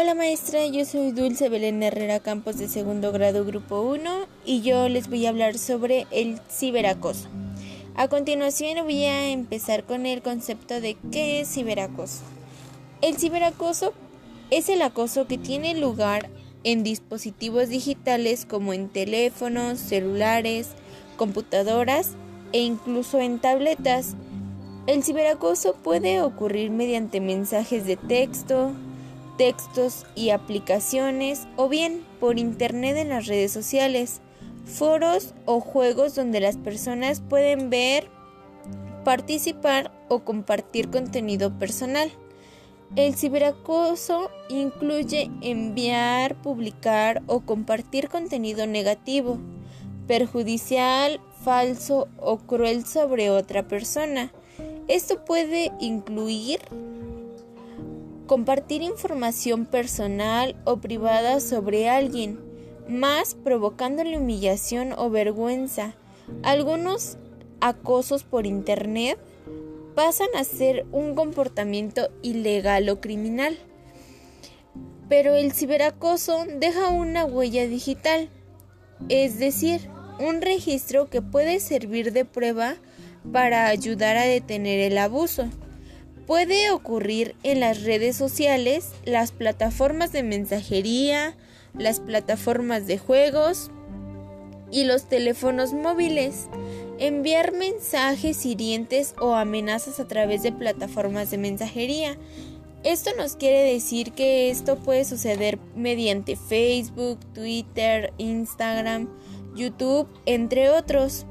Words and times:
Hola 0.00 0.14
maestra, 0.14 0.64
yo 0.68 0.84
soy 0.84 1.10
Dulce 1.10 1.48
Belén 1.48 1.82
Herrera 1.82 2.20
Campos 2.20 2.56
de 2.56 2.68
segundo 2.68 3.10
grado 3.10 3.44
grupo 3.44 3.80
1 3.80 4.28
y 4.44 4.60
yo 4.60 4.88
les 4.88 5.10
voy 5.10 5.26
a 5.26 5.30
hablar 5.30 5.58
sobre 5.58 6.06
el 6.12 6.38
ciberacoso. 6.48 7.28
A 7.96 8.06
continuación 8.06 8.84
voy 8.84 9.02
a 9.06 9.30
empezar 9.30 9.82
con 9.82 10.06
el 10.06 10.22
concepto 10.22 10.80
de 10.80 10.96
qué 11.10 11.40
es 11.40 11.52
ciberacoso. 11.52 12.22
El 13.02 13.16
ciberacoso 13.16 13.92
es 14.50 14.68
el 14.68 14.82
acoso 14.82 15.26
que 15.26 15.36
tiene 15.36 15.74
lugar 15.74 16.30
en 16.62 16.84
dispositivos 16.84 17.68
digitales 17.68 18.46
como 18.46 18.74
en 18.74 18.90
teléfonos, 18.90 19.80
celulares, 19.80 20.68
computadoras 21.16 22.12
e 22.52 22.60
incluso 22.60 23.18
en 23.18 23.40
tabletas. 23.40 24.14
El 24.86 25.02
ciberacoso 25.02 25.74
puede 25.74 26.22
ocurrir 26.22 26.70
mediante 26.70 27.20
mensajes 27.20 27.84
de 27.84 27.96
texto, 27.96 28.70
textos 29.38 30.04
y 30.14 30.30
aplicaciones 30.30 31.46
o 31.56 31.70
bien 31.70 32.04
por 32.20 32.38
internet 32.38 32.98
en 32.98 33.08
las 33.08 33.26
redes 33.26 33.52
sociales, 33.52 34.20
foros 34.66 35.32
o 35.46 35.60
juegos 35.60 36.14
donde 36.14 36.40
las 36.40 36.58
personas 36.58 37.22
pueden 37.26 37.70
ver, 37.70 38.08
participar 39.04 39.90
o 40.08 40.24
compartir 40.24 40.90
contenido 40.90 41.58
personal. 41.58 42.10
El 42.96 43.14
ciberacoso 43.14 44.30
incluye 44.48 45.30
enviar, 45.40 46.34
publicar 46.42 47.22
o 47.26 47.40
compartir 47.40 48.08
contenido 48.08 48.66
negativo, 48.66 49.38
perjudicial, 50.06 51.20
falso 51.44 52.08
o 52.18 52.38
cruel 52.38 52.84
sobre 52.84 53.30
otra 53.30 53.68
persona. 53.68 54.32
Esto 54.88 55.24
puede 55.24 55.70
incluir 55.80 56.60
compartir 58.28 58.82
información 58.82 59.64
personal 59.64 60.54
o 60.64 60.76
privada 60.76 61.40
sobre 61.40 61.88
alguien, 61.88 62.38
más 62.88 63.34
provocándole 63.34 64.18
humillación 64.18 64.92
o 64.96 65.10
vergüenza. 65.10 65.94
Algunos 66.42 67.16
acosos 67.60 68.22
por 68.22 68.46
Internet 68.46 69.18
pasan 69.94 70.28
a 70.36 70.44
ser 70.44 70.86
un 70.92 71.14
comportamiento 71.14 72.10
ilegal 72.22 72.88
o 72.90 73.00
criminal. 73.00 73.58
Pero 75.08 75.34
el 75.34 75.52
ciberacoso 75.52 76.44
deja 76.60 76.88
una 76.88 77.24
huella 77.24 77.66
digital, 77.66 78.28
es 79.08 79.38
decir, 79.38 79.88
un 80.20 80.42
registro 80.42 81.08
que 81.08 81.22
puede 81.22 81.60
servir 81.60 82.12
de 82.12 82.26
prueba 82.26 82.76
para 83.32 83.68
ayudar 83.68 84.18
a 84.18 84.24
detener 84.24 84.80
el 84.80 84.98
abuso. 84.98 85.48
Puede 86.28 86.70
ocurrir 86.72 87.36
en 87.42 87.58
las 87.58 87.84
redes 87.84 88.14
sociales, 88.14 88.90
las 89.06 89.32
plataformas 89.32 90.12
de 90.12 90.22
mensajería, 90.22 91.34
las 91.72 92.00
plataformas 92.00 92.86
de 92.86 92.98
juegos 92.98 93.70
y 94.70 94.84
los 94.84 95.08
teléfonos 95.08 95.72
móviles. 95.72 96.50
Enviar 96.98 97.52
mensajes 97.52 98.44
hirientes 98.44 99.14
o 99.18 99.36
amenazas 99.36 100.00
a 100.00 100.06
través 100.06 100.42
de 100.42 100.52
plataformas 100.52 101.30
de 101.30 101.38
mensajería. 101.38 102.18
Esto 102.84 103.08
nos 103.16 103.36
quiere 103.36 103.62
decir 103.62 104.12
que 104.12 104.50
esto 104.50 104.76
puede 104.76 105.06
suceder 105.06 105.58
mediante 105.74 106.36
Facebook, 106.36 107.20
Twitter, 107.32 108.12
Instagram, 108.18 109.08
YouTube, 109.56 110.06
entre 110.26 110.68
otros 110.68 111.24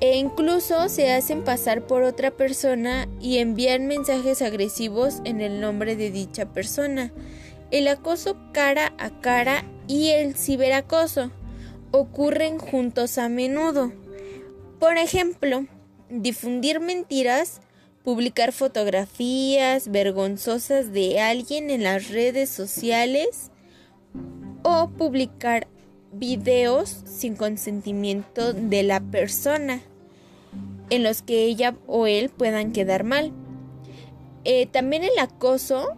e 0.00 0.16
incluso 0.16 0.88
se 0.88 1.12
hacen 1.12 1.42
pasar 1.42 1.86
por 1.86 2.02
otra 2.02 2.30
persona 2.30 3.08
y 3.20 3.38
envían 3.38 3.86
mensajes 3.86 4.42
agresivos 4.42 5.20
en 5.24 5.40
el 5.40 5.60
nombre 5.60 5.96
de 5.96 6.10
dicha 6.10 6.52
persona. 6.52 7.12
El 7.70 7.88
acoso 7.88 8.36
cara 8.52 8.94
a 8.98 9.10
cara 9.20 9.64
y 9.88 10.10
el 10.10 10.34
ciberacoso 10.36 11.30
ocurren 11.90 12.58
juntos 12.58 13.18
a 13.18 13.28
menudo. 13.28 13.92
Por 14.78 14.96
ejemplo, 14.96 15.66
difundir 16.08 16.80
mentiras, 16.80 17.60
publicar 18.04 18.52
fotografías 18.52 19.90
vergonzosas 19.90 20.92
de 20.92 21.20
alguien 21.20 21.70
en 21.70 21.82
las 21.82 22.08
redes 22.08 22.48
sociales 22.48 23.50
o 24.62 24.90
publicar 24.90 25.66
videos 26.12 27.02
sin 27.04 27.36
consentimiento 27.36 28.52
de 28.52 28.82
la 28.82 29.00
persona 29.00 29.80
en 30.90 31.02
los 31.02 31.22
que 31.22 31.44
ella 31.44 31.76
o 31.86 32.06
él 32.06 32.30
puedan 32.30 32.72
quedar 32.72 33.04
mal. 33.04 33.32
Eh, 34.44 34.66
también 34.66 35.04
el 35.04 35.18
acoso 35.18 35.90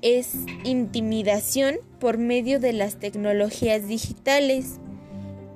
es 0.00 0.34
intimidación 0.64 1.76
por 2.00 2.18
medio 2.18 2.58
de 2.58 2.72
las 2.72 2.98
tecnologías 2.98 3.86
digitales 3.86 4.80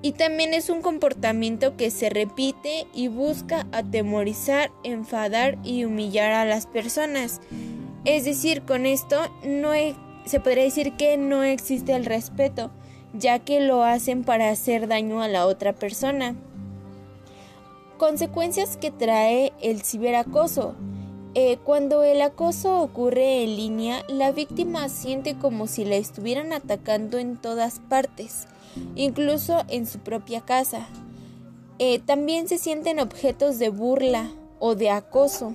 y 0.03 0.13
también 0.13 0.55
es 0.55 0.71
un 0.71 0.83
comportamiento 0.83 1.77
que 1.77 1.91
se 1.91 2.11
repite 2.11 2.87
y 2.95 3.09
busca 3.09 3.67
atemorizar, 3.73 4.71
enfadar 4.85 5.59
y 5.65 5.85
humillar 5.85 6.33
a 6.33 6.45
las 6.45 6.67
personas. 6.67 7.41
Es 8.05 8.25
decir, 8.25 8.63
con 8.63 8.87
esto 8.87 9.17
no 9.45 9.73
se 10.25 10.41
podría 10.41 10.65
decir 10.65 10.93
que 10.97 11.17
no 11.17 11.43
existe 11.43 11.93
el 11.95 12.05
respeto, 12.05 12.71
ya 13.13 13.39
que 13.39 13.61
lo 13.61 13.83
hacen 13.83 14.25
para 14.25 14.51
hacer 14.51 14.89
daño 14.89 15.23
a 15.23 15.29
la 15.29 15.47
otra 15.47 15.73
persona. 15.73 16.35
Consecuencias 17.99 18.77
que 18.77 18.91
trae 18.91 19.53
el 19.61 19.83
ciberacoso. 19.83 20.75
Eh, 21.35 21.59
cuando 21.65 22.03
el 22.03 22.23
acoso 22.23 22.81
ocurre 22.81 23.43
en 23.43 23.57
línea, 23.57 24.03
la 24.09 24.33
víctima 24.33 24.89
siente 24.89 25.37
como 25.37 25.67
si 25.67 25.85
la 25.85 25.97
estuvieran 25.97 26.53
atacando 26.53 27.19
en 27.19 27.37
todas 27.37 27.79
partes, 27.79 28.47
incluso 28.95 29.63
en 29.69 29.87
su 29.87 29.99
propia 29.99 30.41
casa. 30.41 30.87
Eh, 31.79 31.99
también 31.99 32.49
se 32.49 32.57
sienten 32.57 33.01
objetos 33.01 33.59
de 33.59 33.69
burla 33.69 34.31
o 34.59 34.75
de 34.75 34.91
acoso. 34.91 35.55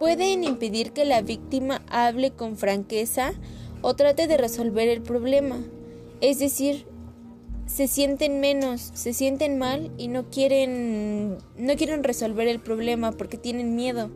Pueden 0.00 0.42
impedir 0.42 0.92
que 0.92 1.04
la 1.04 1.22
víctima 1.22 1.82
hable 1.88 2.32
con 2.32 2.56
franqueza 2.56 3.32
o 3.80 3.94
trate 3.94 4.26
de 4.26 4.36
resolver 4.36 4.88
el 4.88 5.02
problema. 5.02 5.58
Es 6.22 6.38
decir, 6.38 6.86
se 7.66 7.88
sienten 7.88 8.38
menos, 8.38 8.92
se 8.94 9.12
sienten 9.12 9.58
mal 9.58 9.90
y 9.98 10.06
no 10.06 10.30
quieren 10.30 11.38
no 11.56 11.76
quieren 11.76 12.04
resolver 12.04 12.46
el 12.46 12.60
problema 12.60 13.10
porque 13.10 13.38
tienen 13.38 13.74
miedo. 13.74 14.08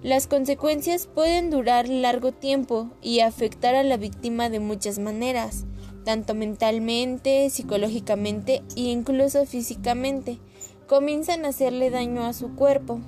Las 0.00 0.28
consecuencias 0.28 1.08
pueden 1.08 1.50
durar 1.50 1.88
largo 1.88 2.30
tiempo 2.30 2.90
y 3.02 3.18
afectar 3.18 3.74
a 3.74 3.82
la 3.82 3.96
víctima 3.96 4.48
de 4.48 4.60
muchas 4.60 5.00
maneras, 5.00 5.66
tanto 6.04 6.36
mentalmente, 6.36 7.50
psicológicamente 7.50 8.62
e 8.76 8.82
incluso 8.82 9.44
físicamente. 9.44 10.38
Comienzan 10.86 11.44
a 11.44 11.48
hacerle 11.48 11.90
daño 11.90 12.24
a 12.24 12.32
su 12.32 12.54
cuerpo. 12.54 13.00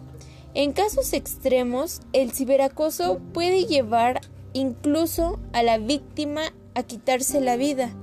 En 0.54 0.72
casos 0.72 1.12
extremos, 1.12 2.00
el 2.12 2.32
ciberacoso 2.32 3.20
puede 3.32 3.66
llevar 3.66 4.20
incluso 4.52 5.38
a 5.52 5.62
la 5.62 5.78
víctima 5.78 6.52
a 6.75 6.82
quitarse 6.82 7.41
la 7.41 7.56
vida. 7.56 7.94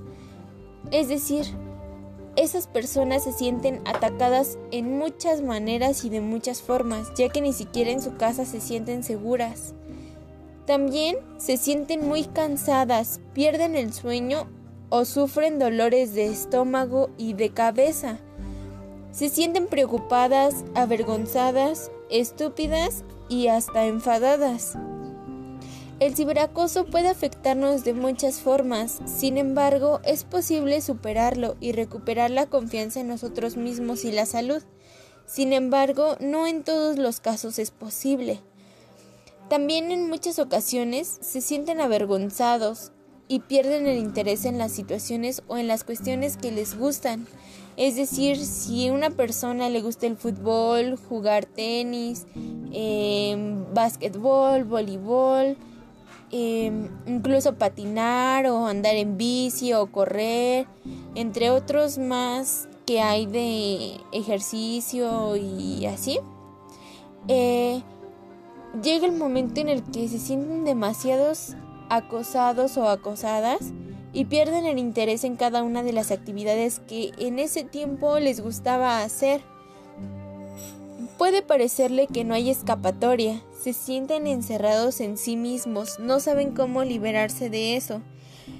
Es 0.91 1.07
decir, 1.07 1.45
esas 2.35 2.67
personas 2.67 3.23
se 3.23 3.33
sienten 3.33 3.81
atacadas 3.85 4.57
en 4.72 4.97
muchas 4.97 5.41
maneras 5.41 6.05
y 6.05 6.09
de 6.09 6.22
muchas 6.22 6.61
formas, 6.61 7.11
ya 7.16 7.29
que 7.29 7.41
ni 7.41 7.53
siquiera 7.53 7.91
en 7.91 8.01
su 8.01 8.16
casa 8.16 8.45
se 8.45 8.61
sienten 8.61 9.03
seguras. 9.03 9.73
También 10.66 11.17
se 11.38 11.57
sienten 11.57 12.07
muy 12.07 12.25
cansadas, 12.25 13.19
pierden 13.33 13.75
el 13.75 13.91
sueño 13.91 14.47
o 14.89 15.05
sufren 15.05 15.59
dolores 15.59 16.13
de 16.13 16.28
estómago 16.28 17.09
y 17.17 17.33
de 17.33 17.49
cabeza. 17.49 18.19
Se 19.11 19.29
sienten 19.29 19.67
preocupadas, 19.67 20.63
avergonzadas, 20.75 21.91
estúpidas 22.09 23.03
y 23.28 23.47
hasta 23.47 23.85
enfadadas. 23.85 24.78
El 25.99 26.16
ciberacoso 26.16 26.85
puede 26.85 27.09
afectarnos 27.09 27.84
de 27.84 27.93
muchas 27.93 28.40
formas, 28.40 28.99
sin 29.05 29.37
embargo, 29.37 29.99
es 30.05 30.23
posible 30.23 30.79
superarlo 30.79 31.57
y 31.59 31.73
recuperar 31.73 32.31
la 32.31 32.46
confianza 32.46 33.01
en 33.01 33.09
nosotros 33.09 33.57
mismos 33.57 34.05
y 34.05 34.13
la 34.13 34.25
salud. 34.25 34.63
Sin 35.25 35.51
embargo, 35.51 36.16
no 36.22 36.47
en 36.47 36.63
todos 36.63 36.97
los 36.97 37.19
casos 37.19 37.59
es 37.59 37.72
posible. 37.72 38.40
También 39.49 39.91
en 39.91 40.07
muchas 40.07 40.40
ocasiones 40.40 41.19
se 41.22 41.41
sienten 41.41 41.81
avergonzados 41.81 42.93
y 43.28 43.40
pierden 43.41 43.85
el 43.85 43.97
interés 43.97 44.45
en 44.45 44.57
las 44.57 44.72
situaciones 44.72 45.43
o 45.47 45.57
en 45.57 45.67
las 45.67 45.84
cuestiones 45.84 46.37
que 46.37 46.52
les 46.52 46.78
gustan. 46.78 47.28
Es 47.75 47.97
decir, 47.97 48.37
si 48.37 48.87
a 48.87 48.93
una 48.93 49.09
persona 49.09 49.69
le 49.69 49.81
gusta 49.81 50.07
el 50.07 50.16
fútbol, 50.16 50.97
jugar 51.09 51.45
tenis, 51.45 52.25
eh, 52.72 53.35
básquetbol, 53.73 54.63
voleibol, 54.63 55.57
Em, 56.31 56.90
incluso 57.08 57.55
patinar 57.55 58.46
o 58.46 58.67
andar 58.67 58.96
en 58.96 59.17
bici 59.17 59.73
o 59.73 59.91
correr, 59.91 60.67
entre 61.16 61.49
otros 61.49 61.97
más 61.97 62.67
que 62.85 63.02
hay 63.02 63.26
de 63.26 63.97
ejercicio 64.11 65.35
y 65.35 65.87
así. 65.87 66.20
Eh, 67.28 67.81
llega 68.84 69.08
el 69.08 69.14
momento 69.14 69.59
en 69.59 69.70
el 69.70 69.84
que 69.84 70.08
se 70.08 70.20
sienten 70.20 70.66
demasiados 70.66 71.55
acosados 71.90 72.78
o 72.78 72.87
acosadas 72.87 73.73
y 74.14 74.26
pierden 74.26 74.66
el 74.66 74.78
interés 74.78 75.23
en 75.23 75.35
cada 75.35 75.64
una 75.64 75.81
de 75.81 75.93
las 75.93 76.11
actividades 76.11 76.79
que 76.79 77.11
en 77.17 77.40
ese 77.40 77.64
tiempo 77.64 78.20
les 78.20 78.41
gustaba 78.41 79.02
hacer. 79.02 79.41
Puede 81.17 81.41
parecerle 81.41 82.08
que 82.08 82.23
no 82.23 82.35
hay 82.35 82.49
escapatoria, 82.49 83.41
se 83.61 83.73
sienten 83.73 84.26
encerrados 84.26 85.02
en 85.02 85.17
sí 85.17 85.35
mismos, 85.35 86.00
no 86.00 86.20
saben 86.20 86.52
cómo 86.52 86.84
liberarse 86.84 87.50
de 87.50 87.76
eso, 87.76 88.02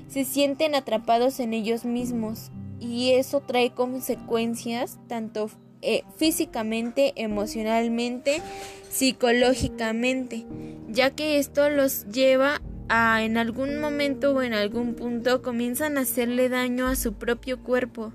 se 0.10 0.26
sienten 0.26 0.76
atrapados 0.76 1.40
en 1.40 1.54
ellos 1.54 1.86
mismos 1.86 2.52
y 2.80 3.12
eso 3.12 3.40
trae 3.40 3.72
consecuencias 3.72 5.00
tanto 5.08 5.50
eh, 5.82 6.04
físicamente, 6.18 7.14
emocionalmente, 7.16 8.42
psicológicamente, 8.90 10.46
ya 10.90 11.12
que 11.12 11.40
esto 11.40 11.70
los 11.70 12.06
lleva 12.08 12.62
a 12.90 13.24
en 13.24 13.38
algún 13.38 13.80
momento 13.80 14.34
o 14.34 14.42
en 14.42 14.54
algún 14.54 14.96
punto 14.96 15.42
comienzan 15.42 15.98
a 15.98 16.02
hacerle 16.02 16.50
daño 16.50 16.88
a 16.88 16.96
su 16.96 17.14
propio 17.14 17.64
cuerpo 17.64 18.12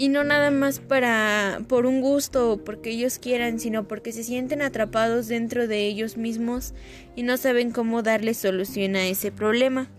y 0.00 0.08
no 0.08 0.24
nada 0.24 0.50
más 0.50 0.80
para 0.80 1.60
por 1.68 1.84
un 1.84 2.00
gusto 2.00 2.52
o 2.52 2.56
porque 2.64 2.88
ellos 2.88 3.18
quieran, 3.18 3.60
sino 3.60 3.86
porque 3.86 4.12
se 4.12 4.24
sienten 4.24 4.62
atrapados 4.62 5.28
dentro 5.28 5.68
de 5.68 5.86
ellos 5.86 6.16
mismos 6.16 6.72
y 7.16 7.22
no 7.22 7.36
saben 7.36 7.70
cómo 7.70 8.02
darle 8.02 8.32
solución 8.32 8.96
a 8.96 9.06
ese 9.06 9.30
problema. 9.30 9.90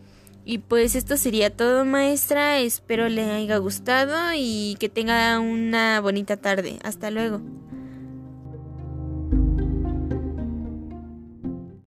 Y 0.44 0.58
pues 0.58 0.96
esto 0.96 1.18
sería 1.18 1.56
todo 1.56 1.86
maestra, 1.86 2.58
espero 2.58 3.10
le 3.10 3.30
haya 3.30 3.58
gustado 3.58 4.18
y 4.36 4.76
que 4.80 4.90
tenga 4.90 5.40
una 5.40 6.02
bonita 6.02 6.36
tarde. 6.36 6.80
Hasta 6.82 7.12
luego. 7.12 7.40